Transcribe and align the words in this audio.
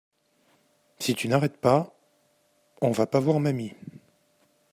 Si 0.97 1.13
tu 1.13 1.27
n'arrêtes 1.27 1.57
pas, 1.61 1.93
on 2.81 2.89
va 2.89 3.05
pas 3.05 3.19
voir 3.19 3.39
mamie. 3.39 3.75